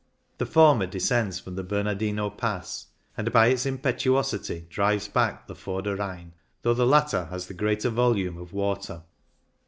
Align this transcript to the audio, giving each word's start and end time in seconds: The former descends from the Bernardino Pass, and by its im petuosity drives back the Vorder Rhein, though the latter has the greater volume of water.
The 0.39 0.47
former 0.47 0.87
descends 0.87 1.39
from 1.39 1.53
the 1.53 1.63
Bernardino 1.63 2.31
Pass, 2.31 2.87
and 3.15 3.31
by 3.31 3.49
its 3.49 3.67
im 3.67 3.77
petuosity 3.77 4.67
drives 4.67 5.07
back 5.07 5.45
the 5.45 5.53
Vorder 5.53 5.95
Rhein, 5.95 6.33
though 6.63 6.73
the 6.73 6.87
latter 6.87 7.25
has 7.25 7.45
the 7.45 7.53
greater 7.53 7.89
volume 7.91 8.39
of 8.39 8.51
water. 8.51 9.03